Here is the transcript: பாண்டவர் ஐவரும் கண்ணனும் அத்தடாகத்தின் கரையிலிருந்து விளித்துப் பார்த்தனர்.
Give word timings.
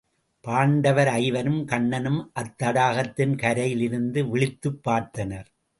பாண்டவர் 0.41 1.07
ஐவரும் 1.07 1.65
கண்ணனும் 1.65 2.31
அத்தடாகத்தின் 2.39 3.37
கரையிலிருந்து 3.37 4.29
விளித்துப் 4.29 4.89
பார்த்தனர். 4.89 5.45